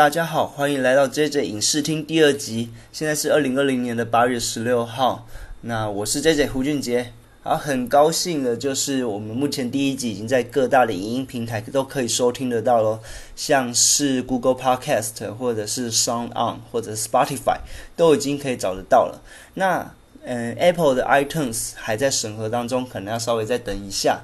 [0.00, 2.70] 大家好，欢迎来到 JJ 影视厅第二集。
[2.90, 5.26] 现在是二零二零年的八月十六号。
[5.60, 7.12] 那我是 JJ 胡俊杰。
[7.42, 13.00] 好，很高兴的就是我们目前第一集已经在各大的影音平台都可以收听得到咯，
[13.36, 17.58] 像是 Google Podcast 或者是 Sound On 或者 Spotify
[17.94, 19.20] 都已经可以找得到了。
[19.52, 19.92] 那
[20.24, 24.22] 嗯，Apple 的 iTunes 还在审核当中，可能要稍微再等一下。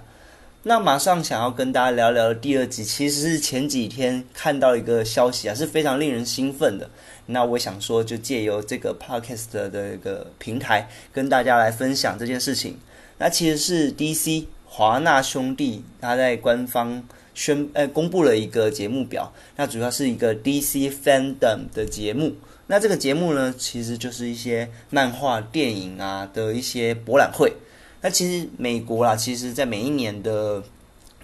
[0.68, 6.90] 那马上想要跟大家聊聊第二集，其实是前几天看到一个消息啊，是非常令人兴奋的。
[7.26, 12.76] 那我想说，就借由这个 podcast 的一个平台，跟大家来分享这件事情。
[13.18, 17.00] 那其实是 DC 华纳兄弟他在官方
[17.32, 22.34] 宣呃公布了一个节目表，那主要是一个 DC Fandom 的节目。
[22.66, 27.52] 那这个节目呢，其实就是一些漫画、电影啊的一些博览会。
[28.06, 30.62] 那其实美国啦，其实，在每一年的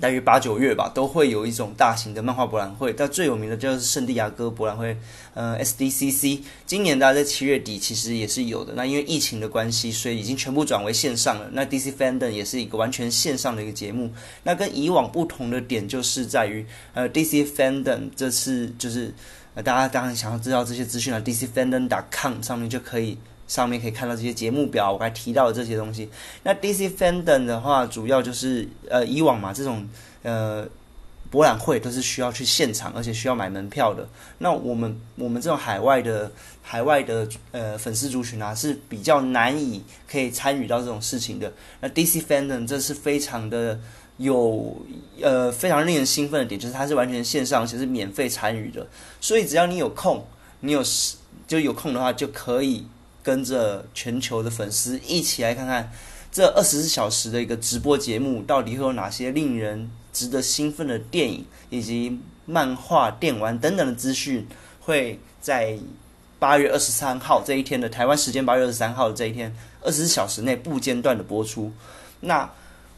[0.01, 2.93] 大约八九月吧，都会有一种大型的漫画博览会。
[2.93, 4.97] 但最有名的就是圣地亚哥博览会，
[5.35, 6.41] 呃，SDCC。
[6.67, 8.73] 今年大家在七月底其实也是有的。
[8.75, 11.49] 那因为疫情的关系，所以已经全部转为线上了。
[11.53, 14.11] 那 DC Fandom 也是一个完全线上的一个节目。
[14.43, 19.15] 那跟以往不同的点就是在于，呃，DC Fandom 这次就是
[19.55, 23.17] 呃，大家当然想要知道这些资讯啊，DC Fandom.com 上面就可以。
[23.53, 26.09] 上面可以看到这些节目表，我刚才提到的这些东西。
[26.43, 29.87] 那 DC Fandom 的话，主要就是呃以往嘛，这种
[30.23, 30.67] 呃
[31.31, 34.09] 博览会都是需要去现场，而且需要买门票的。
[34.39, 41.53] 那我们我们这种海外的海外的呃粉丝族群啊，是比较难以可以参与到这种事情的。
[41.83, 43.79] 那 DC Fandom 这是非常的
[44.17, 44.75] 有
[45.21, 48.87] 呃非常令人兴奋的点，就是它是完全线上，而且是免费参与的。
[49.21, 50.25] 所以只要你有空，
[50.61, 50.83] 你有
[51.47, 52.87] 就有空的话，就可以。
[53.23, 55.91] 跟着全球的粉丝一起来看看
[56.31, 64.47] 这二十四小时的一个直播节目，到底会有哪些令人值得兴奋的电影以及漫画、电玩等等的资讯，
[64.81, 65.79] 会在
[66.39, 71.71] 八月二十三号这一天的台湾时间八月二十三号的这一天二十四小时内不间断的播出。
[72.21, 72.51] 那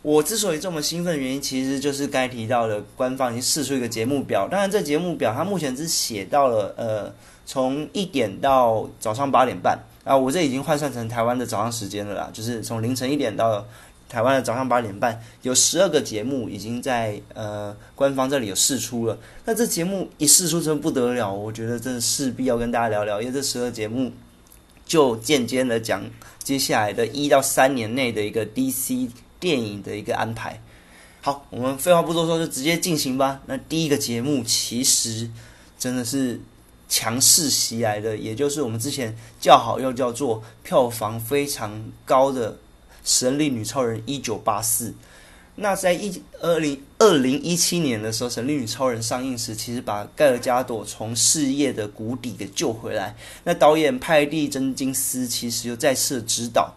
[0.03, 4.47] 我之所以这么兴奋的原因，其实就是该提到的官方已经试出一个节目表。
[4.49, 7.13] 当然，这节目表它目前只写到了呃，
[7.45, 9.79] 从一点到早上八点半。
[10.05, 13.67] 啊，我这已经换算成台湾的早上时间了啦，就是从凌晨一点到
[14.07, 19.19] 台湾的早上八点半，有十二个节目已经在呃官方这里有试出了。
[19.47, 24.13] 那这节目一试出真不得了，我觉得真的势必要跟大家聊聊，因为这十二节目
[24.85, 26.05] 就间接的讲
[26.43, 29.09] 接下来的一到三年内的一个 DC
[29.41, 30.63] 电影的一个安排。
[31.23, 33.41] 好，我们废话不多说，就直接进行吧。
[33.47, 35.31] 那第一个节目其实
[35.79, 36.39] 真的是。
[36.95, 42.53] 强势袭来的，也就是我们之前叫好又叫做票房非常高的
[43.05, 44.95] 《神力女超人》一九八四。
[45.57, 53.17] 那在一二零二零一七年的时候，《神力女超人》上映时，其实把盖尔加朵从事业的谷底给救回来。
[53.43, 56.73] 那导演派蒂真金斯其实又再次指导。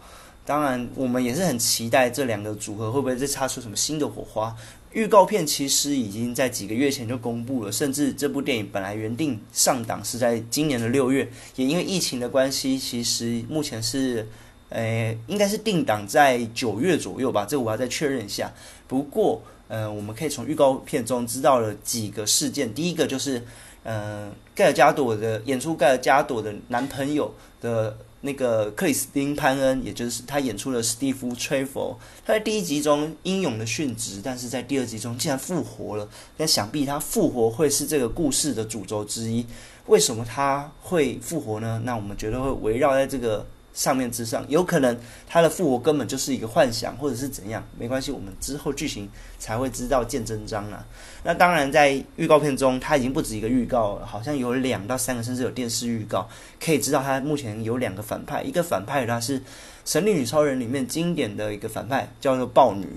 [0.47, 4.55] 当然，我们也是很期待这两个组合会不会再擦出什么新的火花。
[4.97, 14.27] 预告片其实已经在几个月前就公布了，甚至这部电影本来原定上档是在今年的六月，也因为疫情的关系，其实目前是，
[14.69, 18.51] 呃，应该是定档在九月左右吧，这我要再确认一下。
[18.87, 23.43] 不过，呃，我们可以从预告片中知道了几个事件，第一个就是，
[23.83, 27.31] 呃，盖尔加朵的演出，盖尔加朵的男朋友
[27.61, 27.95] 的。
[28.27, 36.09] 那个克里斯汀潘恩，也就是他演出了史蒂夫崔佛，他在第一集中英勇的殉职，但是在第二集中竟然复活了。
[36.35, 39.45] 那想必他复活会是这个故事的主轴之一。
[39.85, 41.81] 为什么他会复活呢？
[41.85, 43.47] 那我们绝对会围绕在这个。
[43.77, 47.63] 上面之上，有可能他的复活根本就是一个幻想，或者是怎样？
[47.77, 49.07] 没关系，我们之后剧情
[49.37, 50.83] 才会知道见真章啊。
[51.23, 56.27] 那当然，在预告片中，他已经不止一个预告了，好像有两到三个，甚至有电视预告，
[56.59, 58.41] 可以知道他目前有两个反派。
[58.41, 59.39] 一个反派他是
[59.85, 62.87] 《神力女超人》里面经典的一个反派，叫做豹女。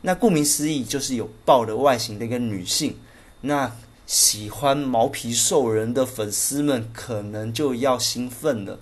[0.00, 2.96] 那顾名思义，就是有豹的外形的一个女性。
[3.42, 3.70] 那
[4.06, 8.78] 喜欢毛皮兽人的粉丝们可能就要兴奋了。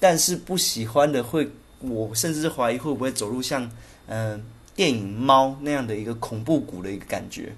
[0.00, 1.50] 但是不喜欢的会，
[1.80, 3.70] 我甚至怀疑会不会走入像
[4.06, 4.42] 嗯
[4.74, 7.52] 电影猫那样的一个恐怖谷的一个感觉，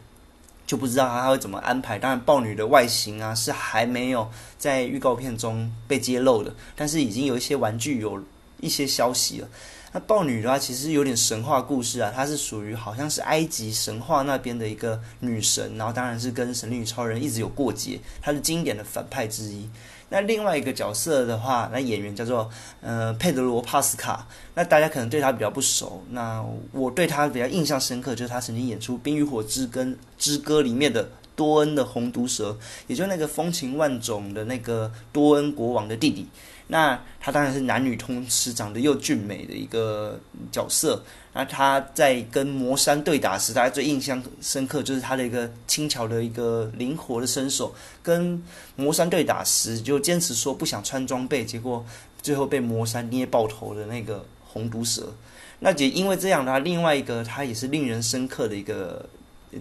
[0.66, 1.98] 就不知道他会怎么安排。
[1.98, 4.26] 当然，豹女的外形啊是还没有
[4.58, 8.22] 在预告片中被揭露的，但是已经有一些玩具有
[8.60, 9.48] 一些消息了。
[9.92, 19.68] 那豹女的话其实有点神话故事啊，她是属于好像是埃及神话那边的一个女神，然后当然是跟神力女超人一直有过节，她是经典的反派之一。
[20.10, 22.50] 那另外一个角色的话，那演员叫做
[22.82, 24.26] 呃佩德罗帕斯卡。
[24.54, 26.04] 那大家可能对他比较不熟。
[26.10, 31.08] 那我对他比较印象深刻，就是他曾经演出《冰与火之根之歌》里面的
[31.40, 32.54] 多恩的红毒蛇，
[32.86, 36.26] 也就那个风情万种的那个多恩国王的弟弟。
[36.66, 40.20] 那他当然是男女通吃，长得又俊美的一个
[40.52, 41.02] 角色。
[41.32, 47.74] 那他在跟魔山对打时，大家最印象深刻就是他的一个轻巧的一个灵活的身手。
[48.02, 48.42] 跟
[48.76, 51.82] 魔山对打时，就坚持说不想穿装备，结果
[52.20, 55.14] 最后被魔山捏爆头的那个红毒蛇。
[55.60, 59.08] 那也因为这样呢，另外一个他也是令人深刻的一个。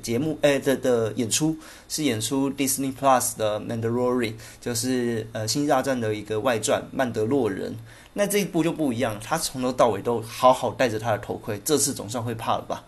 [0.02, 1.58] 节目诶的的演出
[1.88, 7.72] 是演出 Disney Plus 的《Mandalorian》，就是呃《星际大战》的一个外传《曼德洛人》。
[8.14, 12.84] 那这一部就不一样，他从头到尾都好好戴着他的头盔，这次总算会怕了吧？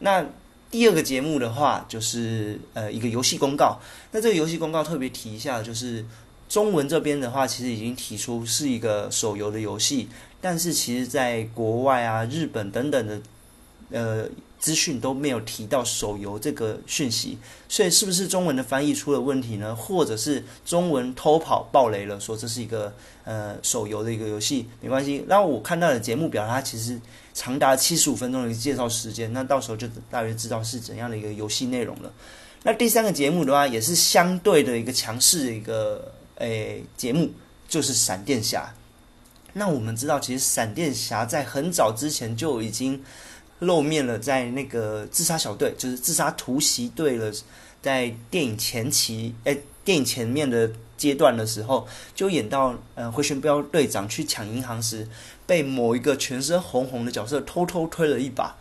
[0.00, 0.26] 那
[0.70, 3.80] 第二个节目的话，就是呃一个游戏公告。
[4.10, 6.04] 那这个游戏公告特别提一下，就是
[6.48, 10.08] 中文这边的话，其实已经提出是一个手游的游戏，
[10.40, 13.20] 但是其实在国外啊、日本等等的
[13.90, 14.28] 呃。
[14.58, 17.38] 资讯都没有提到手游这个讯息，
[17.68, 19.76] 所以是不是中文的翻译出了问题呢？
[19.76, 22.92] 或者是中文偷跑爆雷了，说这是一个
[23.24, 24.66] 呃手游的一个游戏？
[24.80, 26.98] 没关系，那我看到的节目表，它其实
[27.34, 32.10] 长达七十五分钟的一个介绍时间，那到时候就大约知道是怎样的一个游戏内容了。
[32.62, 37.30] 那第三个节目的话，也是相对的一个强势的一个诶节目，
[37.68, 38.74] 就是闪电侠。
[39.52, 43.00] 那我们知道，其实闪电侠在很早之前就已经。
[43.60, 47.32] 露面了，在那个自杀小队，就是自杀突袭队了，
[47.80, 55.08] 在电影前期，哎，电影前面的阶段的时候，就演到呃回旋镖队长去抢银行时，
[55.46, 58.56] 被某一个全身红红的角色偷偷推了一把，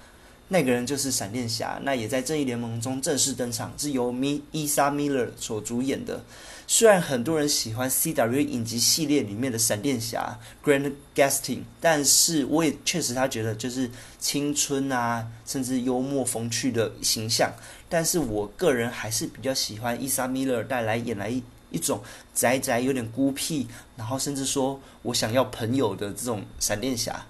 [0.47, 6.24] 那个人就是闪电侠，那也在正义联盟中正式登场，是由米伊莎米勒所主演的。
[6.68, 13.89] 虽然很多人喜欢 CW 影集系列里面的闪电侠 Grant Gustin，但是我也确实他觉得就是
[14.19, 17.51] 青春啊，甚至幽默风趣的形象。
[17.88, 21.30] 但是我个人还是比较喜欢伊莎米勒带来演来
[21.71, 22.01] 一种
[22.33, 27.25] 宅宅有点孤僻，然后甚至说我想要朋友的这种闪电侠。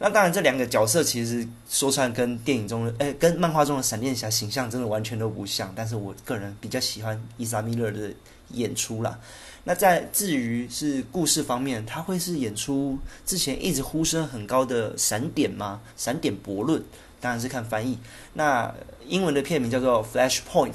[0.00, 5.72] 那当然，这两个角色其实说出来跟电影中的，哎，跟漫画中的闪电侠形象真的完全都不像。
[5.76, 8.10] 但是我个人比较喜欢伊莎米勒的。
[8.52, 9.16] 演出啦。
[9.62, 15.80] 那在至于是故事方面，他会是演出之前一直呼声很高的《闪点》吗？
[15.96, 16.80] 《闪点博论》
[17.20, 17.96] 当然是看翻译。
[18.34, 18.74] 那
[19.06, 20.74] 英文的片名叫做《Flash Point》。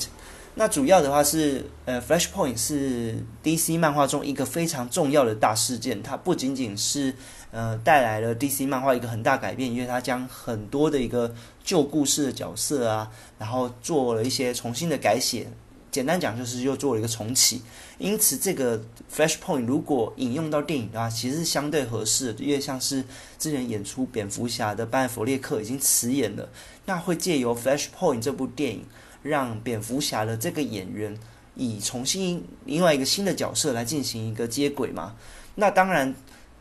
[0.53, 6.01] 那主要的话是，呃，《Flash Point》是 DC 漫画中一个非常重要的大事件。
[6.01, 7.13] 它不仅仅是
[7.55, 13.09] 呃带来了 DC 漫画一个很大改变，因为它将很多的一个旧故事的角色啊，
[13.39, 15.47] 然后做了一些重新的改写。
[15.89, 17.61] 简单讲就是又做了一个重启，
[17.97, 18.77] 因此这个
[19.09, 23.01] Flashpoint 如果引用到电影的话，其实是相对合适的，因为像是
[23.39, 26.49] 之前演出蝙蝠侠的班艾弗列克已经辞演了，
[26.85, 28.83] 那会借由 Flashpoint 这部电影，
[29.23, 31.17] 让蝙蝠侠的这个演员
[31.55, 35.15] 以重新另外一个新的角色来进行一个接轨嘛？
[35.57, 36.13] 那当然，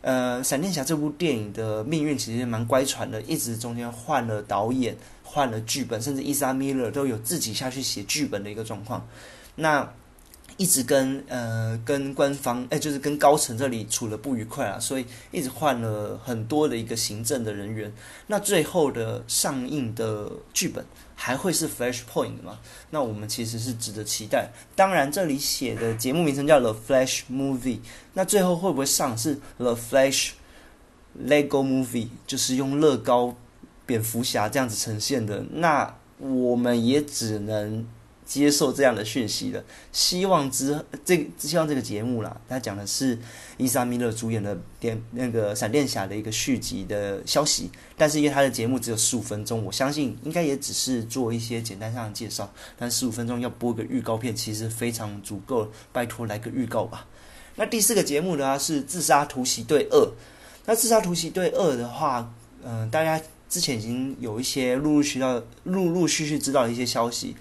[0.05, 4.95] 呃，闪电侠这部电影的命运其实蛮乖舛的，一直中间换了导演。
[5.27, 9.05] 换了剧本，甚至伊莎米勒都有自己下去写剧本的一个状况。
[9.55, 9.91] 那
[10.55, 17.91] 一直跟呃跟官方哎，就是跟高层这里处的不愉快啊，所以一直换了很多的一个行政的人员。
[18.27, 20.85] 那最后的上映的剧本
[21.15, 22.59] 还会是 Flash Point 吗？
[22.91, 24.49] 那我们其实是值得期待。
[24.75, 27.79] 当然，这里写的节目名称叫 The Flash Movie，
[28.13, 30.31] 那最后会不会上是 The Flash
[31.19, 33.35] Lego Movie，就是用乐高。
[33.87, 37.85] 蝙蝠侠这样子呈现的，那我们也只能
[38.25, 39.63] 接受这样的讯息了。
[39.91, 43.17] 希望之这希望这个节目啦，他讲的是
[43.57, 47.69] 伊莎米勒主演的电那个闪电侠的一个续集的消息。
[47.95, 52.51] 但是因为他的节目只有十五分钟，我相信应该也只是做一些简单上的介绍。
[52.77, 55.69] 但十五分钟要播个预告片，其实非常足够。
[55.91, 57.07] 拜托来个预告吧。
[57.55, 59.97] 那第四个节目呢是《自杀突袭队二》。
[60.65, 63.21] 那《自杀突袭队二》的话，嗯，大家。
[63.47, 67.35] 之前已经有一些陆陆续到陆陆续续知道的一些消息。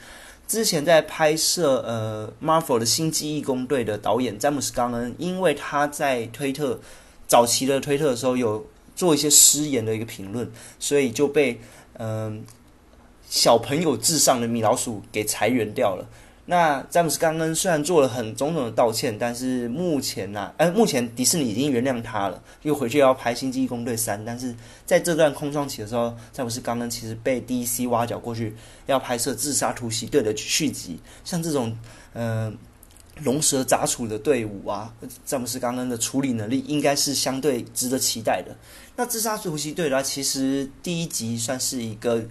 [0.47, 6.79] 之前在拍摄呃 Marvel 的新记忆工队的导演詹姆斯·冈恩，因为他在推特
[7.27, 11.61] 早期的推特的时候有做一些失言的一个评论，所以就被
[11.95, 12.45] 嗯
[13.29, 16.07] 小朋友至上的米老鼠给裁员掉了。
[16.47, 24.21] 那詹姆斯·冈恩虽然做了很种种的道歉，但是目前呢，呃，目前迪士尼已经原谅他了，又回去要拍《星际异攻队三》。
[24.27, 31.01] 但是在这段空窗期的时候，詹姆斯·冈恩其实被 DC 挖角过去，要拍摄《自杀突袭队》的续集。
[31.25, 31.75] 像这种，
[32.13, 32.55] 嗯，
[33.23, 34.93] 龙蛇杂处的队伍啊，
[35.25, 38.55] 詹姆斯·冈恩的处理能力应该是相对值得期待的。
[38.97, 42.23] 那《自杀突袭队》的话，其实第一集算是一个。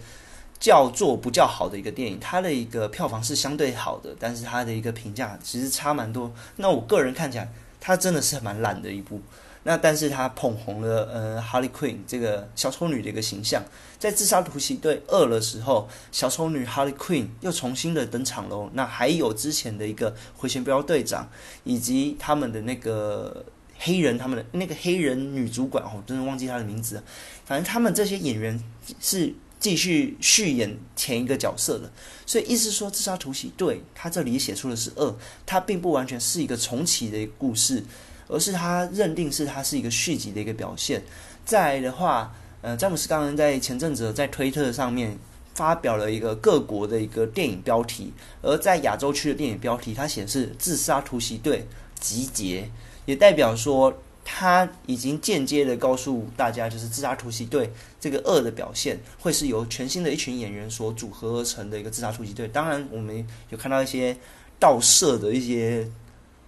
[0.64, 6.32] 叫做不叫好的一个电影，它的一个票房是相对好的，但是它的一个评价其实差蛮多。
[6.56, 7.52] 那我个人看起来，
[7.82, 9.20] 它真的是蛮烂的一部。
[9.66, 13.62] 那但是它捧红了呃，Harley Quinn 这个小丑女的一个形象，
[14.00, 18.70] 在《自杀突袭队二》的时候，小丑女 Harley Quinn 又重新的登场喽。
[18.72, 21.30] 那还有之前的一个回旋镖队长，
[21.66, 23.44] 以及他们的那个
[23.78, 27.04] 黑人，他们的那个黑人女主管哦，真的忘记她的名字。
[27.44, 28.58] 反正他们这些演员
[29.02, 31.90] 是继续续演前一个角色的，
[32.26, 35.16] 所以意思说，《自杀突袭队》他这里写出的是二，
[35.46, 37.82] 它并不完全是一个重启的故事。
[38.30, 41.04] 而是他认定是它是一个续集的一个表现。
[41.46, 45.16] 再的话，呃，詹姆斯刚刚在前阵子在推特上面
[45.54, 51.68] 发表了一个各国的一个电影标题，而在亚洲区的电影标题，它显示“自杀突袭队
[52.00, 52.70] 集结”，
[53.06, 53.94] 也代表说
[54.26, 62.48] 他已经间接的告诉大家，就是“自杀突袭队”这个二的表现会是由全新的一群演员所组合而成的一个“自杀突袭队”。
[62.54, 64.16] 当然，我们有看到一些
[64.60, 65.88] 盗摄的一些。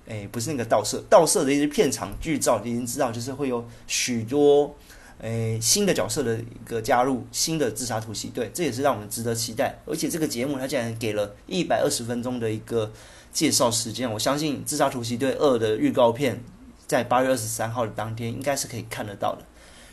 [0.07, 4.75] 哎，不是那个盗摄，盗摄的一些片场剧照已经知道，就是会有许多
[5.19, 9.79] 诶新的角色的一个加入，新的自杀突袭队，这也是让我们值得期待。
[9.83, 12.91] 而且这个节目它竟然给了一百二十分钟的一个
[13.33, 16.39] 介绍时间，我相信《自杀突袭队二》的预告片
[16.87, 19.43] 在八月二十三号的当天应该是可以看得到的。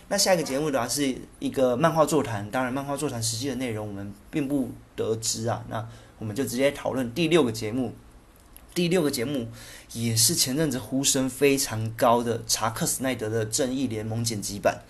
[0.09, 7.95] 那下一个节目的话是一个漫画座谈，当然漫画座谈实际的内容我们并不得知啊，那我们就直接讨论第六个节目。
[8.75, 9.49] 第六个节目
[9.93, 14.81] 也是前阵子呼声非常高的查克·斯奈德的《正义联盟》剪辑版。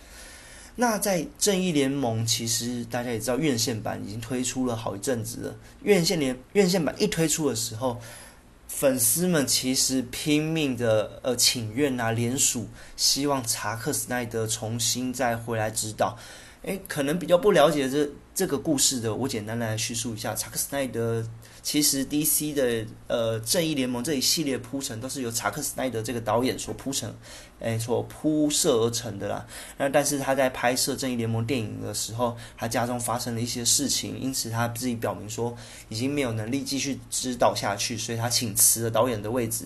[0.77, 5.57] 那在《正义联盟》，其实大家也知道，院线版已经推出了好一阵子了。
[5.83, 8.01] 院线联院线版一推出的时候，
[8.75, 16.19] 粉丝们其实拼命的呃请愿啊，联署，希望查克·斯奈德重新再回来指导。
[16.63, 21.25] 诶，可能比较不了解这这个故事的，我简单来叙述一下查克·斯奈德。
[21.63, 27.15] 其实 DC 的呃正义联盟这一系列铺陈都是由查克·斯奈德这个导演所铺成，
[27.61, 29.47] 哎，所铺设而成的啦。
[29.79, 35.57] 那但是他在拍摄正义联盟电影的时候，他家中发生了一些事情，因此他自己表明说
[35.89, 39.65] 已经没有能力继续指导下去，所以他请辞了导演的位置。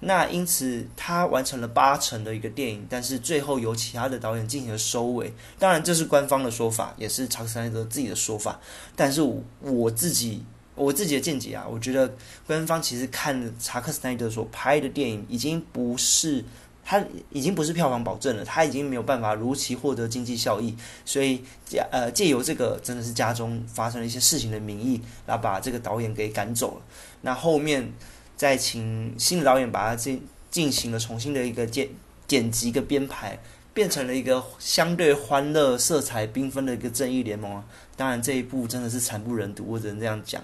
[0.00, 5.32] 那因此他完成了八成的一个电影，但是最后由其他的导演进行了收尾。
[5.58, 8.60] 当然这是官方的说法，也是查克·斯奈德自己的说法。
[8.94, 9.22] 但是
[9.62, 10.44] 我自己。
[10.78, 12.14] 我自己的见解啊，我觉得
[12.46, 16.44] 官方其实看查克·斯奈德所拍的电影，已经不是
[16.84, 26.82] 他已经不是票房保证了，他已经没有办法如期获得经济效益，所以借呃借由这个真的是家中发生了一些事情的名义，然后把这个导演给赶走了。
[27.22, 27.92] 那后面
[28.36, 31.88] 再请新的导演把它进进行了重新的一个剪
[32.26, 33.38] 剪辑跟编排。
[33.78, 37.62] 变成了一个相对欢乐、色彩缤纷的一个正义联盟！
[37.94, 40.42] 当然，这一部真的是惨不忍睹，我只能这样讲。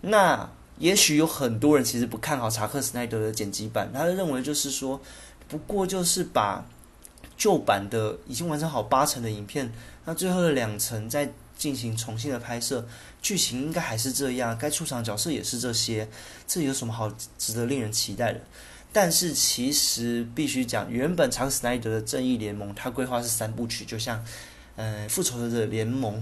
[0.00, 4.98] 那也许有很多人其实不看好查克·斯奈德的剪辑版，他认为就是说，
[5.46, 6.64] 不过就是把
[7.36, 9.70] 旧版的已经完成好八成的影片，
[10.06, 12.86] 那最后的两层再进行重新的拍摄，
[13.20, 16.08] 剧情应该还是这样，该出场角色也是这些，
[16.46, 18.40] 这有什么好值得令人期待的？
[18.94, 24.24] 但是其实必须讲，原本查克·斯奈德的《正义联盟》他规划是三部曲，就像，
[24.76, 26.14] 呃，《复仇者联盟》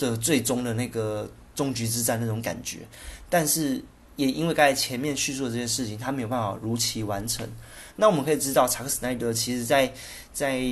[0.00, 2.86] 的最终的那个终局之战那种感觉。
[3.28, 3.82] 但是
[4.14, 7.44] 也因为刚才前面叙述的这些事情，他没有办法如期完成。
[7.96, 9.92] 那我们可以知道，查克·斯奈德其实在
[10.32, 10.62] 在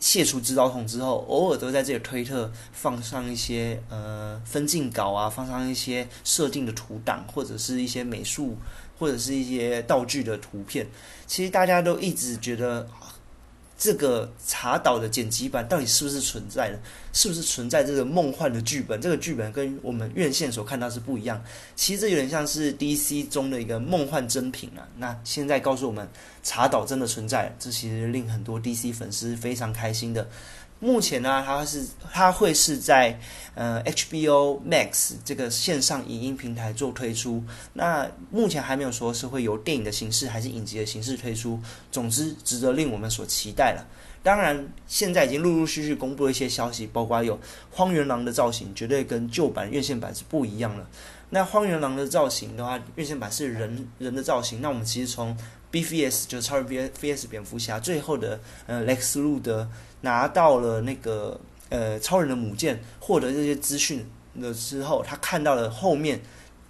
[0.00, 8.56] 卸除指导筒之后，偶尔都在这里推特放上一些呃分镜稿啊，放上一些设定的图档，或者是一些美术。
[8.98, 10.86] 或者是一些道具的图片，
[11.26, 12.88] 其实大家都一直觉得
[13.78, 16.78] 这个查岛的剪辑版到底是不是存在的？
[17.12, 19.00] 是不是存在这个梦幻的剧本？
[19.00, 21.42] 这个剧本跟我们院线所看到是不一样。
[21.76, 24.86] 其实这有点像是 DC 中的一个梦幻真品啊。
[24.96, 26.08] 那现在告诉我们
[26.42, 30.28] 查岛真的存在，这其实令很多 DC 粉丝非常开心的。
[30.80, 33.18] 目前呢，它是它会是在
[33.54, 37.42] 呃 HBO Max 这个线上影音平台做推出。
[37.72, 41.58] 那目前还没有说是会由电影的形式还是影集的形式推出。
[41.90, 43.84] 总之，值得令我们所期待了。
[44.22, 47.38] 当然，现在已经陆陆续续公布了一些消息，包括有
[47.72, 50.88] 荒原狼的造型，绝对跟旧版院线版是不一样了。
[51.30, 54.60] 那荒原狼的造型的话，院线版是人人的造型。
[54.62, 55.36] 那我们其实从
[55.72, 59.68] BVS 就是超人 V VS 蝙蝠侠最后的呃 Lex 路的。
[60.02, 66.20] 拿到了那个呃超人的母舰，获得这些资讯了之后，他看到了后面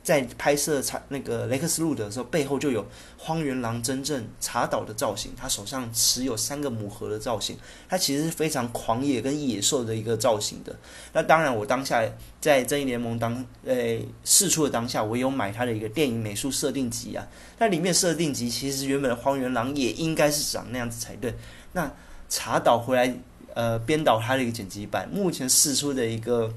[0.02, 2.86] 在拍摄查那个雷克斯路德的时候，背后就有
[3.18, 10.74] 荒原狼真正查岛的造型，他手上持有三个母盒的造型，他其实是非常狂野跟野兽的一个造型的。
[11.12, 12.02] 那当然，我当下
[12.40, 21.34] 在正义联盟当呃试出的当下，我有买他的一个电影美术设定集啊，那里面设定集其实原本的荒原狼也应该是长那样子才对。
[21.72, 21.92] 那
[22.28, 23.14] 查导回来
[23.54, 26.52] 呃编导他的一个剪辑版，目前试出的一个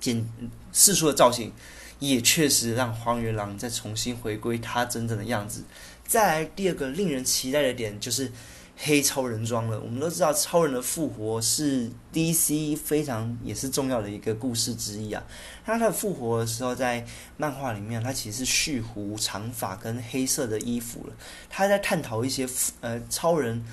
[0.00, 0.26] 剪
[0.72, 1.52] 试出的造型。
[1.98, 5.64] 也确实让荒原狼再重新回归他真正的样子。
[6.06, 8.30] 再来第二个令人期待的点就是
[8.76, 9.80] 黑超人装了。
[9.80, 15.24] 我们都知道超人的复活是 DC 非常也是重要的一个故事之一啊。
[15.64, 17.02] 那他的复活的时候，在
[17.38, 21.14] 漫画里面，他其实是蓄胡、长发跟黑色的衣服了。
[21.48, 22.46] 他在探讨一些
[22.82, 23.64] 呃超人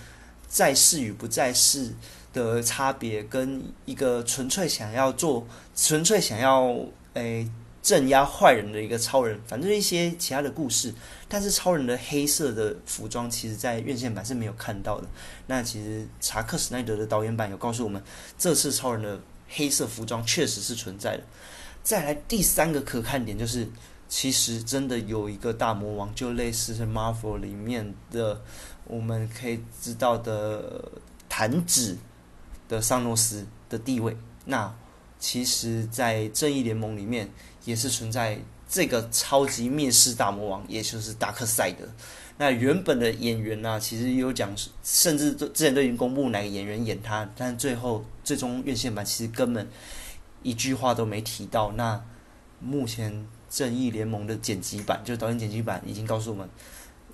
[0.53, 1.89] 在世与不在世
[2.31, 6.77] 的差别，跟一个纯粹想要做、纯粹想要
[7.15, 7.49] 诶。
[7.83, 10.93] 镇压坏人的一个超人，反正一些其他的故事，
[11.27, 15.07] 但是超人的黑色的服装，其实在院线版是没有看到的。
[15.47, 18.01] 那其实查克·史奈德的导演版有告诉我们，
[18.37, 19.19] 这次超人的
[19.49, 21.23] 黑色服装确实是存在的。
[21.83, 23.67] 再来第三个可看点就是，
[24.07, 28.41] 其实真的有一个大魔王，就类似是 Marvel 里面的，
[28.85, 30.91] 我们可以知道的
[31.27, 31.97] 弹指
[32.67, 34.15] 的桑诺斯的地位。
[34.45, 34.73] 那
[35.19, 37.29] 其实，在正义联盟里面。
[37.65, 38.37] 也是存在
[38.67, 41.87] 这个超级灭世大魔王，也就是达克赛德。
[42.37, 49.65] 那原本的演员呢，其实有讲，甚至之前都已经公布哪个演员演他，但最后最终院线版其实根本
[50.41, 51.71] 一句话都没提到。
[51.77, 52.03] 那
[52.59, 56.49] 目前正义联盟的剪辑版，就导演剪辑版已经告诉我们，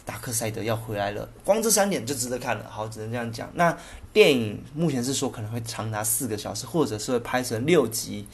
[0.09, 1.29] 达克赛德要回来了。
[1.43, 2.65] 光这三点就值得看了。
[2.69, 3.49] 好，只能这样讲。
[3.53, 3.77] 那
[4.11, 8.25] 电影目前是说可能会长达四个小时，或者是会拍成六集。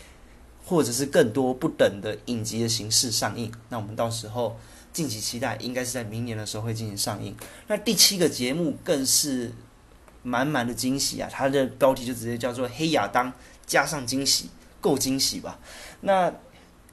[0.67, 4.57] 或者是更多不等的影集的形式上映，那我们到时候
[4.91, 7.35] 敬请期待，应该是在明年的时候会进行上映。
[7.67, 9.53] 那第七个节目更是
[10.23, 11.29] 满满的惊喜啊！
[11.31, 13.31] 它的标题就直接叫做《黑亚当
[13.67, 14.45] 加上惊喜》，
[14.81, 15.59] 够惊喜吧？
[16.01, 16.33] 那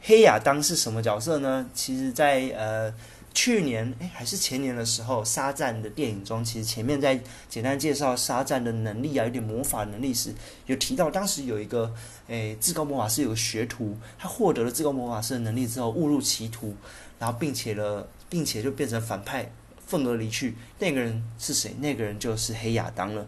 [0.02, 1.66] 黑亚当是什么角色呢？
[1.72, 2.92] 其实，在呃。
[3.34, 10.34] 去年哎，还是前年的时候，沙赞的电影中，其实前面在简单介绍沙赞的能力啊，有点魔法能力时，
[10.66, 11.92] 有提到当时有一个
[12.28, 16.75] 诶至高魔法师有个学徒，他获得了至高魔法师的能力之后误入歧途，
[17.18, 19.50] 然后并且了，并且就变成反派，
[19.86, 20.54] 愤而离去。
[20.78, 21.75] 那个人是谁？
[21.80, 23.26] 那个人就是黑亚当了。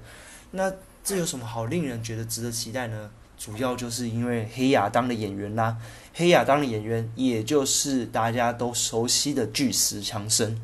[0.50, 3.10] 那这有什么好令人觉得值得期待呢？
[3.38, 5.76] 主要就是因为黑亚当的演员啦。
[6.14, 10.60] 黑亚当的演员，也就是大家都熟悉的巨石强森。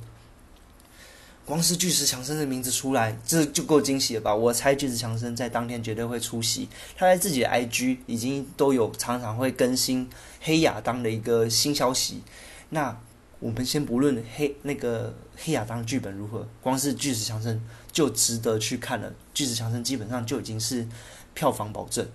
[1.45, 4.33] 光是巨石强森的名字出来，这就够惊喜了吧？
[4.33, 6.69] 我猜巨石强森在当天绝对会出席。
[6.97, 10.09] 他在自己的 IG 已经都有常常会更新
[10.41, 12.23] 黑亚当的一个新消息。
[12.69, 12.97] 那
[13.41, 19.13] 我们先不论黑那个黑亚当剧本如何，光是巨石强森就值得去看了。
[19.35, 20.87] 巨石强森基本上就已经是
[21.35, 22.07] 票房保证。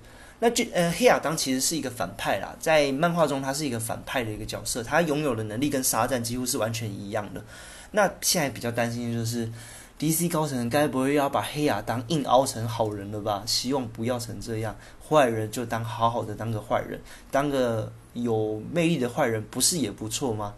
[0.46, 7.44] 那就呃，黑亚当其实是一个反派啦，在漫画中他是一个反派的一个角色，他拥有的能力跟沙赞几乎是完全一样的。
[7.90, 9.52] 那现在比较担心的就是
[9.98, 13.42] ，DC 高层该不会要把黑亚当硬凹成好人了吧？
[13.48, 14.76] 希望不要成这样，
[15.10, 20.54] 坏人就当好好的当个坏人，当个有魅力的坏人，不是也不错吗？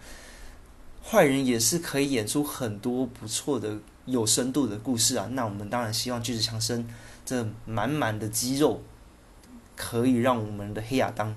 [1.02, 5.30] 坏人也是可以演出很多不错的、有深度的故事啊。
[5.32, 6.86] 那我们当然希望巨石强森
[7.26, 8.82] 这满满的肌肉。
[9.78, 11.34] 可以让我们的黑亚当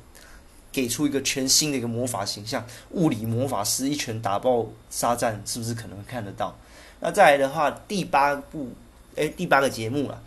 [0.73, 6.57] 给出一个全新的一个魔法形象，物理魔法师一拳打爆沙赞，是不是可能看得到？
[7.01, 8.71] 那再来的话，第八部，
[9.17, 10.23] 哎，第八个节目了，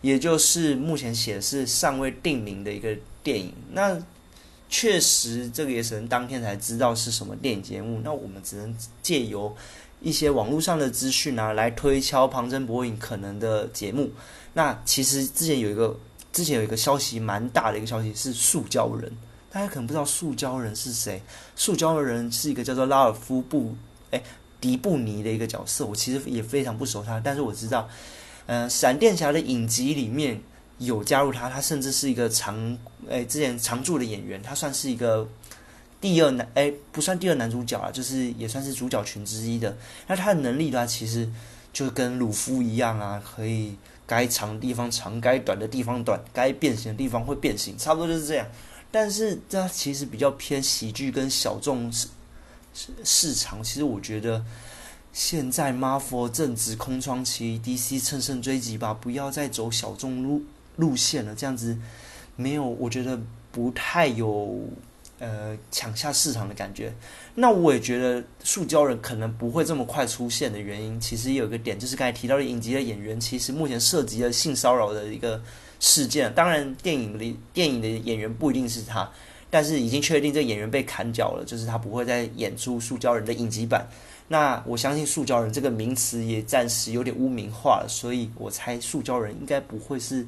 [0.00, 3.52] 也就是目前写的是尚未定名的一个电影。
[3.72, 4.00] 那
[4.68, 8.00] 确实，这个也只能当天才知道是什么电影节目。
[8.04, 9.56] 那我们只能借由
[10.00, 14.10] 一些网络上的资讯啊，来推敲旁征博引可能的节目。
[14.54, 15.98] 那其实之前有一个。
[16.32, 19.10] 之前有一个消息蛮大的一个消息是塑胶人，
[19.50, 21.20] 大家可能不知道塑胶人是谁。
[21.56, 23.74] 塑胶人是一个叫做拉尔夫布
[24.12, 24.22] 哎
[24.60, 27.88] 迪布尼的一个角色，我其实也非常不熟他，但是我知道，
[28.46, 30.40] 嗯，闪电侠的影集里面
[30.78, 35.28] 有加入他，他甚至是一个常哎之前常驻的演员，他算是一个
[36.00, 39.76] 第二男哎不算第二男主角啊，就是也算是主角群之一的。
[40.06, 41.28] 那他的能力呢，其实
[41.72, 43.74] 就跟鲁夫一样啊，可以。
[44.10, 48.44] 该长的地方长，该短的地方短，该变形的地方会变形，差不多就是这样。
[48.90, 52.08] 但是这其实比较偏喜剧跟小众市
[53.04, 53.62] 市场。
[53.62, 54.44] 其实我觉得
[55.12, 60.42] 现在 Marvel 正值空窗期，DC 乘胜追击吧，不要再走小众路
[60.74, 61.32] 路线了。
[61.32, 61.78] 这样子
[62.34, 63.16] 没有，我觉得
[63.52, 64.58] 不太有
[65.20, 66.92] 呃抢下市场的感觉。
[67.36, 75.40] 那我也觉得塑胶人可能不会这么快出现的原因，其实有一个点，就是刚才提到的影集的演员，其实目前涉及了性骚扰的一个
[75.78, 76.34] 事件。
[76.34, 79.08] 当然，电影里电影的演员不一定是他，
[79.48, 83.88] 但是已经确定这个演员被砍脚了，就是他不会再演出塑胶人的影集版。
[84.32, 90.24] 那我相信“塑胶人”这个名词也暂时有点污名化了，所以我猜“塑胶人”应该不会是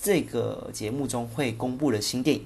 [0.00, 2.44] 这个节目中会公布的新电影。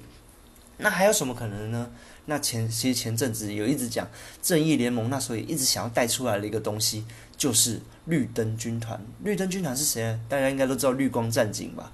[0.77, 1.89] 那还有什么可能呢？
[2.25, 4.07] 那前其实前阵子有一直讲
[4.41, 8.99] 正义联盟，那时候也一直想要带出来的一个东西，就是绿灯军团。
[9.23, 10.17] 绿灯军团是谁？
[10.29, 11.91] 大家应该都知道绿光战警吧？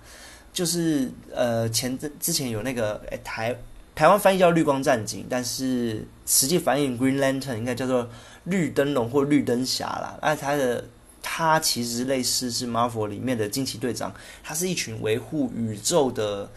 [0.51, 3.55] 就是呃前阵之前有那个台
[3.95, 8.09] 台湾翻译叫绿光战警，但是实际翻译 Green Lantern 应该叫做。
[8.45, 10.83] 绿灯笼或绿灯侠啦，那他的
[11.21, 16.51] 他其实类似是 Marvel 里面的惊奇队长，他是一群维护宇宙的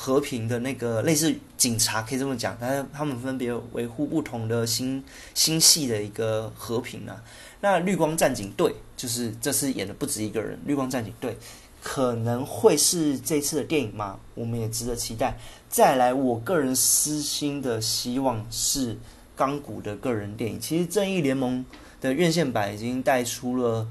[0.00, 2.56] 和平的那个类似警察，可以这么讲。
[2.60, 5.02] 但是他们分别维护不同的星
[5.34, 7.20] 星系的一个和平啊。
[7.60, 11.36] 那绿光战警队就是这次演的不止一个人，绿光战警队
[11.82, 14.20] 可能会是这次的电影吗？
[14.36, 15.36] 我们也值得期待。
[15.68, 18.96] 再来，我个人私心的希望是。
[19.38, 21.64] 钢骨的个人电影，其实《正义联盟》
[22.02, 23.86] 的院线版已经带出了，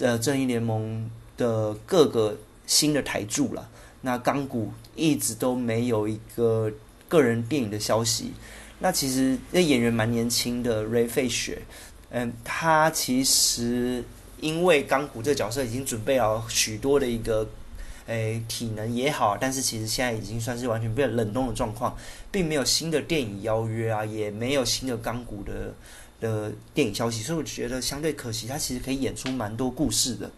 [0.00, 1.08] 呃，《正义联盟》
[1.40, 3.68] 的各个新的台柱了。
[4.02, 6.70] 那钢骨一直都没有一个
[7.08, 8.32] 个人电影的消息。
[8.78, 11.62] 那其实那演员蛮年轻的，瑞费雪，
[12.10, 14.04] 嗯，他其实
[14.40, 17.48] 因为钢骨这个角色已经准备了许多的一个。
[18.06, 21.96] 诶，体能也好，但是其实现在已经算是完全被冷冻的状况，
[22.32, 25.72] 并没有新的电影邀约啊，也没有新的钢骨的
[26.20, 30.28] 的电影消息，所以我觉得相对可惜，他其实可以演出蛮多故事的。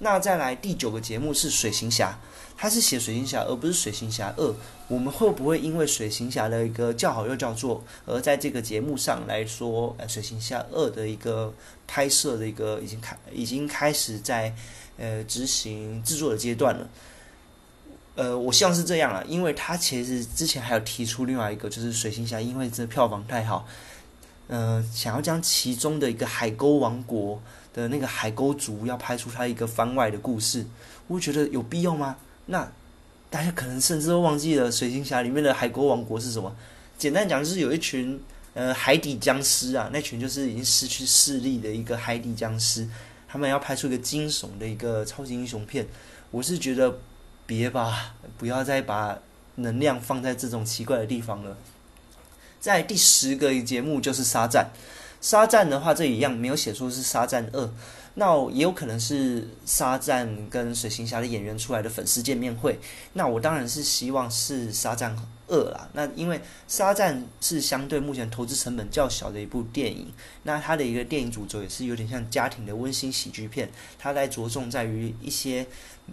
[0.00, 2.20] 那再来第九个节目是水行侠，
[2.62, 4.54] 他是写水行侠而不是水行侠二，
[4.86, 11.52] 我们会不会因为水行侠的一个叫好又叫座，而在这个节目上来说，呃，水行侠二的一个
[11.88, 14.54] 拍摄的一个已经开已经开始在。
[14.98, 16.86] 呃，执行制作的阶段了。
[18.14, 23.66] 呃，我希望是这样啊，因为他其实之前还有提出另外一个，就是《水行侠》，因为这票房太好，
[24.48, 27.40] 呃，想要将其中的一个海沟王国
[27.72, 30.66] 的那个海沟族要拍出他一个番外的故事，
[31.08, 32.18] 我觉得有必要吗？
[32.46, 32.70] 那
[33.30, 36.54] 大家可能甚至都忘记了《水行侠》里面的海国王国是什么。
[36.98, 38.20] 简单讲，就是有一群
[38.54, 42.88] 呃海底僵尸啊，那群就是已经失去视力的一个海底僵尸。
[43.26, 45.88] 他们要拍出一个惊悚的一个超级英雄片，
[46.30, 46.98] 我是觉得
[47.46, 49.18] 别吧，不要再把
[49.54, 51.56] 能量放在这种奇怪的地方了。
[52.60, 54.70] 在第十个节目就是沙战，
[55.20, 57.70] 沙战的话这一样没有写出是沙战二，
[58.14, 62.78] 那也有可能是沙赞跟水行侠的演员出来的粉丝见面会，
[63.14, 65.16] 那我当然是希望是沙赞。
[65.48, 70.10] 二啦，那因为《沙赞》是相对目前投资成本较小的一部电影，
[70.44, 75.66] 那它的一个电影主轴也是有点像家庭的温馨喜剧片，它在着重在于一些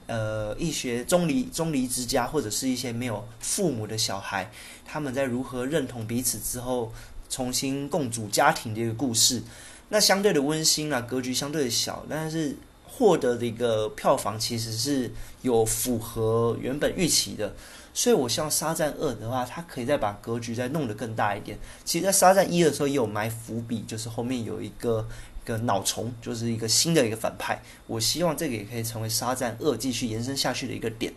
[0.07, 4.51] 呃一些中离中离之家或者是一些没有父母的小孩，
[4.85, 6.91] 他们在如何认同彼此之后
[7.29, 9.41] 重新共组家庭的一个故事。
[9.89, 17.54] 那相对的温馨啊，格局相对的小，但是获得的一个票房其实是有符合原本预期的。
[17.91, 21.58] 所以，我希望《沙赞二》的话，它可以再把格局再弄得更大一点。
[21.84, 25.06] 其实，在《沙赞一》的时候也有埋伏笔，就是后面有一个
[25.43, 27.62] 一个脑虫，就是一个新的一个反派。
[27.88, 31.12] 我希望这个也可以成为《沙赞二》继续延伸下去的一个点。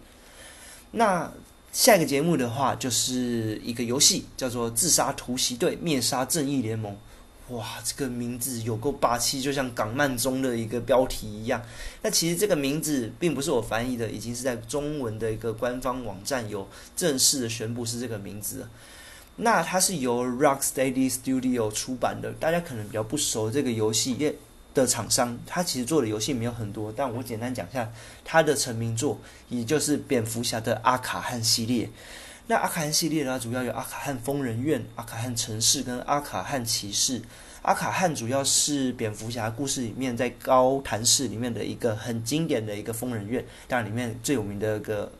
[0.92, 1.30] 那
[1.72, 6.92] 下一个节目的话，就是一个游戏，叫做《自杀突袭队：灭杀正义联盟》。
[7.48, 11.60] 哇，这个名字有够霸气，就像港漫中的一个标题一样。
[12.00, 18.66] 那其实这个名字并不是我翻译的，已经是在中文的一个官方网站有正式的宣布是这个名字。
[19.36, 24.34] 那它是由 Rocksteady Studio 出版的，大家可能比较不熟这个游戏业
[24.72, 27.90] 的厂商，他其实做的游戏没有很多，但我简单讲一下
[28.24, 31.90] 他的成名作，也就是蝙蝠侠的阿卡汉系列。
[32.48, 37.22] 那阿卡汉系列呢，主要有阿卡汉疯人院、阿卡汉城市跟阿卡汉骑士。
[37.62, 45.10] 阿卡汉主要是蝙蝠侠故事里面在高谭市里面的一个很经典的一个疯人院，当然里面最有名的一个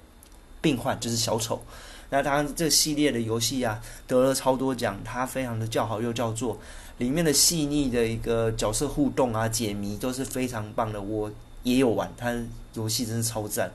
[0.61, 1.63] 病患就是小丑。
[2.11, 6.59] 那当然这系列的游戏啊，得了超多奖，它非常的叫好又叫座，
[6.99, 11.01] 里面的细腻的一个角色互动啊、解谜都是非常棒的。
[11.01, 11.31] 我
[11.63, 12.37] 也有玩，它
[12.75, 13.73] 游戏真是超赞。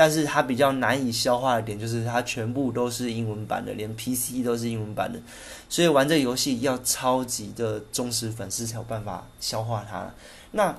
[0.00, 5.20] 但是它比较难以消化的点就是它全部都是英文版的，连 PC 都是英文版的，
[5.68, 10.10] 所以玩这个游戏要超级的忠实粉丝才有办法消化它。
[10.52, 10.74] 那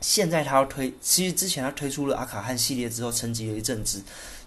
[0.00, 4.00] 现在它要推，其实之前它推出了阿卡汉系列之后，沉寂了一阵子，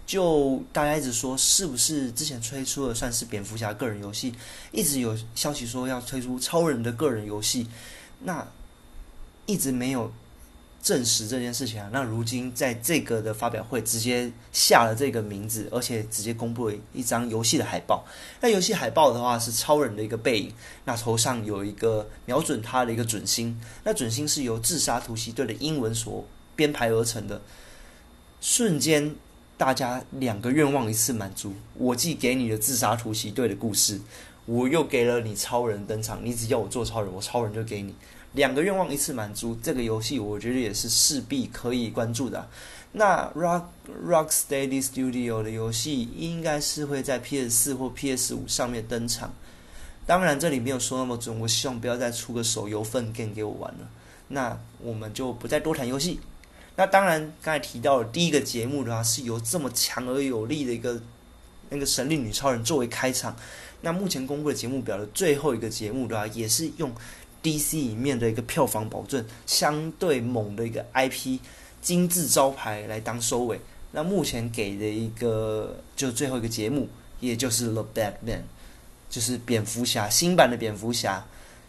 [0.06, 4.32] 就大家一直说是不是之前推出的算是蝙蝠侠个人游戏，
[4.72, 7.68] 一直有消息说要推出超人的个人游戏，
[8.20, 8.48] 那
[9.44, 10.10] 一直没有。
[10.86, 18.04] 证实这件事情啊，那如今在这个的发表会直接下了这个名字，而且直接公布了一张游戏的海报。
[18.40, 20.52] 那游戏海报的话是超人的一个背影，
[20.84, 27.42] 那头上有一个瞄准他的一个准星，那准星是由自杀突袭队的英文所编排而成的。
[28.40, 29.16] 瞬间，
[29.58, 34.00] 大家两个愿望一次满足，我既给你的自杀突袭队的故事，
[34.44, 36.20] 我又给了你超人登场。
[36.22, 37.92] 你只要我做超人，我超人就给你。
[38.36, 42.48] 两个愿望一次满足，这个游戏我觉得也是势必可以关注的。
[42.92, 43.64] 那 Rock
[44.06, 49.34] Rocksteady Studio 的游戏应该是会在 PS 四或 PS 五上面登场。
[50.06, 53.88] 当然这里没有说那么准，我希望不要再出个手游份给给我玩了。
[54.28, 56.20] 那我们就不再多谈游戏。
[56.76, 61.00] 那当然刚才提到的第一个节目的话，是由这么强而有力的一个
[61.70, 63.34] 那个神力女超人作为开场。
[63.80, 66.92] 那目前公布的节目表的最后一个节目的话，也是用。
[67.46, 71.38] DC 里面的一个票房保证相对猛的一个 IP
[71.80, 73.60] 金字招牌来当收尾。
[73.92, 76.88] 那目前给的一个就最后一个节目，
[77.20, 78.40] 也就是 The Batman，
[79.08, 81.24] 就是蝙蝠侠新版的蝙蝠侠，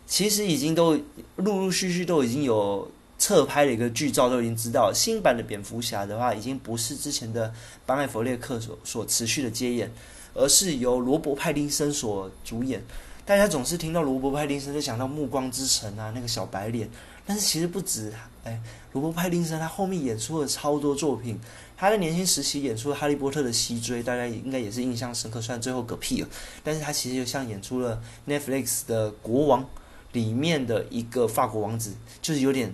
[0.07, 0.99] 其实已经都
[1.35, 7.53] 陆陆续续都已经有侧拍的一个剧照，都已经知道新版的蝙蝠侠的话，已经不是之前的
[7.85, 9.93] 班艾弗列克所所持续的接演，
[10.33, 12.83] 而是由罗伯派丁森所主演。
[13.27, 16.89] 大家总是听到罗伯·派丁森就想到《暮光之城》啊，那个小白脸。
[17.25, 18.09] 但是其实不止，
[18.45, 18.57] 哎，
[18.93, 21.37] 罗伯·派丁森他后面演出了超多作品。
[21.75, 25.41] 他在年轻时期演出了《哈利波特》的西追，大家应该也是印象深刻。
[25.41, 26.27] 虽然最后嗝屁了，
[26.63, 29.61] 但是他其实就像演出了 Netflix 的《国王》
[30.13, 32.73] 里面的一个法国王子，就是有点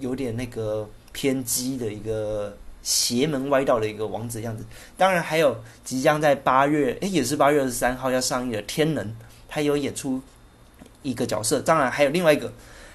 [0.00, 4.64] 有点那个偏激的一个邪门歪道的一个王子样子。
[4.96, 9.06] 当然还有即将在八月，哎，也是八月二十三号要上映的《天能》。
[9.54, 10.18] 他有演出
[11.02, 12.50] 一个角色，当然还有另外一个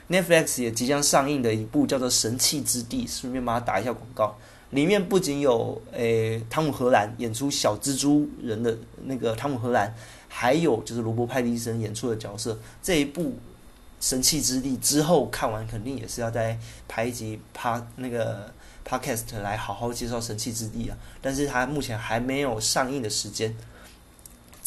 [0.09, 4.35] Netflix 也即将上映的一部叫做《神器之地》，顺便帮他打一下广告。
[4.71, 9.93] 里面不仅有诶汤姆·荷兰演出小蜘蛛人的那个汤姆·荷兰，
[10.27, 12.57] 还有就是罗伯·派蒂森演出的角色。
[12.81, 13.21] 这一部
[14.01, 18.51] 《神器之地》之后看完，肯定也是要再拍一集趴那个
[18.83, 20.97] Podcast 来好好介绍《神器之地》啊。
[21.21, 23.55] 但是它目前还没有上映的时间。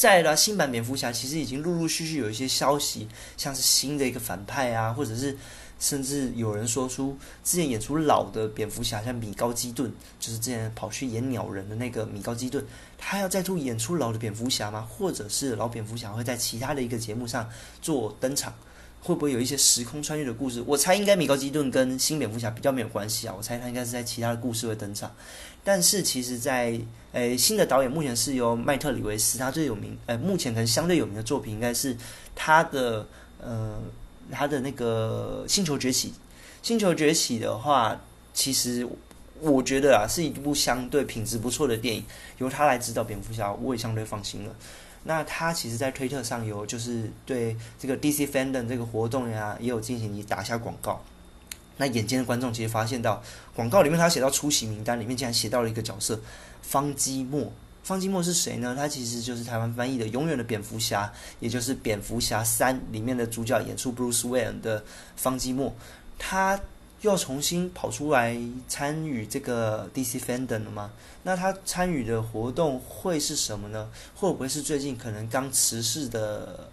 [0.01, 5.37] 再来，新版蝙蝠侠其实已经陆陆续续有一些消息，像是新的一个反派啊，或者是
[5.79, 12.65] 甚至有人说出之前演出老的蝙蝠侠，像米高基顿，就是之前跑去演鸟人的那个米高基顿，
[12.97, 14.89] 他要再度演出老的蝙蝠侠吗？
[14.91, 17.47] 或者是老蝙蝠侠会在其他的一个节目上
[17.83, 18.55] 做登场？
[19.03, 20.63] 会不会有一些时空穿越的故事？
[20.67, 25.11] 我猜应该米高基顿跟新蝙蝠侠比较没有关系啊，我猜他应该是在其他的故事会登场。
[25.65, 26.79] 但是其实，在
[27.13, 31.97] 诶新的导演目前是由麦特里维斯，他最有名，诶目前可能相对有名的作品应该是
[32.35, 33.07] 他的
[33.41, 33.79] 呃
[34.31, 36.09] 他的那个《星球崛起》。
[36.63, 37.99] 《星球崛起》的话，
[38.33, 38.87] 其实
[39.41, 42.05] 我觉得啊是一部相对品质不错的电影，
[42.39, 44.55] 由他来指导蝙蝠侠，我也相对放心了。
[45.05, 51.03] 那他其实，在推特上有就是对这个 DC Fandom 这个活动呀，也有进行打下广告。
[51.79, 53.23] 那眼尖的观众其实发现到
[53.55, 56.21] 广告里面，他写到出席名单里面竟然写到了一个角色
[56.63, 57.51] 方基莫。
[57.83, 58.75] 方基莫是谁呢？
[58.77, 61.07] 他其实就是台湾翻译的《永远的蝙蝠侠》，
[61.41, 64.85] 也就是《蝙蝠侠三》里面的主角演出 Bruce Wayne 的
[65.17, 65.75] 方基莫。
[66.19, 66.61] 他
[67.03, 68.37] 又要重新跑出来
[68.69, 70.91] 参与这个 DC Fandom 了吗？
[71.23, 73.89] 那他参与的活动会是什么呢？
[74.15, 76.69] 会不会是最近可能刚辞世的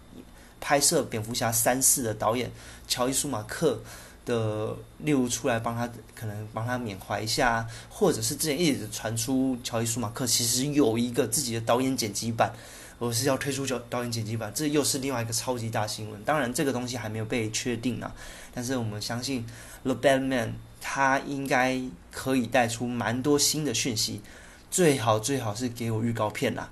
[0.59, 2.51] 拍摄《蝙蝠侠三四》的导演
[2.87, 3.79] 乔伊舒马克
[4.25, 12.53] 的，例如出来帮他，可能帮他缅怀一下，或者是之前一直传出乔伊舒马克其实有一个自己的导演剪辑版，
[12.99, 16.23] 我是要推出导导演剪辑版，这又是另外一个超级大新闻。
[16.23, 18.11] 当然，这个东西还没有被确定啊，
[18.53, 19.45] 但是我们相信。
[19.83, 21.79] The Batman，他应该
[22.11, 24.21] 可以带出蛮多新的讯息，
[24.69, 26.69] 最好最好是给我预告片啦。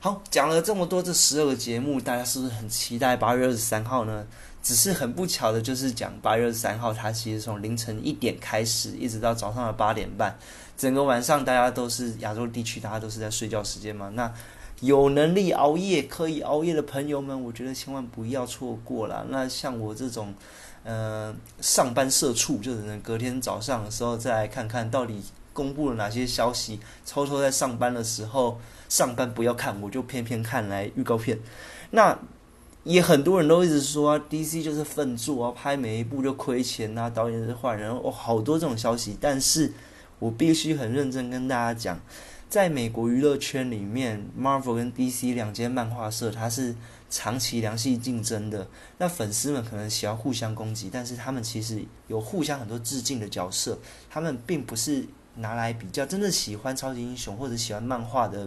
[0.00, 4.26] 好，讲了这么多这十二个节目，大家是不是很期待八月二十三号呢？
[4.62, 10.38] 只是很不巧的，就是讲八月二十三号，它其实从凌晨一点开始，一直到早上的八点半，
[10.78, 14.08] 整个晚上大家都是亚洲地区，大家都是在睡觉时间嘛。
[14.14, 14.32] 那
[14.82, 19.26] 有能力熬夜可以熬夜的朋友们，我觉得千万不要错过了。
[19.30, 20.34] 那像我这种。
[20.84, 26.80] 呃，上班社畜就只能隔天早上的时候再来看看到底公布了哪些消息。
[27.06, 31.38] 偷偷在上班的时候上班不要看，我就偏偏看来预告片。
[31.92, 32.18] 那
[32.82, 39.16] 也很多人都一直说啊 DC 就是粪作啊，拍每一部就亏钱啊，导演是坏人哦，好多这种消息。
[39.20, 39.72] 但是
[40.18, 42.00] 我必须很认真跟大家讲，
[42.52, 46.76] 在美国娱乐圈里面，Marvel 跟 DC 两间漫画社，它是
[47.08, 48.68] 长期良性竞争的。
[48.98, 53.78] 那粉丝们可能喜欢互相攻击，但是他们其实有互相很多致敬的角色，
[54.10, 56.04] 他们并不是拿来比较。
[56.04, 58.46] 真的喜欢超级英雄或者喜欢漫画的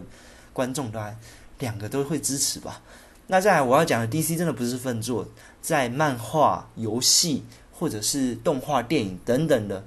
[0.53, 1.17] 观众，当然
[1.57, 2.83] 两个都会支持吧。
[3.25, 5.27] 那再来我要讲的 DC 真的不是粪作，
[5.63, 9.83] 在漫画、游戏或者是动画、电影等等的，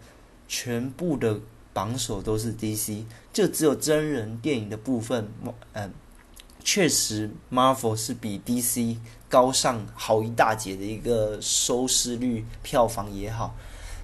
[0.49, 1.39] 全部的
[1.79, 5.29] 榜首都是 DC，就只有真人电影的部分，
[5.75, 5.93] 嗯，
[6.65, 8.97] 确实 Marvel 是比 DC
[9.29, 13.55] 高上好一大截的一个收视率、票房也好，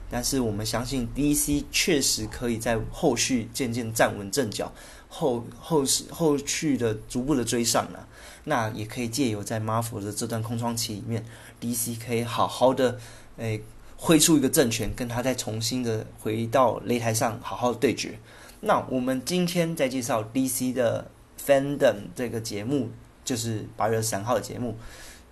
[0.08, 4.72] 但是我们相信 DC 确实可以在后续渐渐站稳阵脚，
[5.08, 8.06] 后后后续的逐步的追上了。
[8.44, 11.24] 那也可以借由在 Marvel 的这段空窗期里面
[11.60, 13.00] ，DC 可以好好的
[13.36, 13.64] 诶
[14.04, 18.18] 挥出一个政权，跟他再重新的回到擂台上好好对决。
[18.60, 21.10] 那我们今天在介绍 DC 的
[21.42, 22.90] Fandom 这个节目，
[23.24, 24.76] 就是八月三号的节目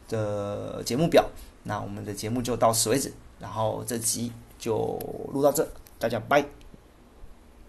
[0.08, 1.28] 的节目表。
[1.64, 4.98] 那我们的节目就到此为止，然后这集就
[5.34, 6.61] 录到这，大家拜。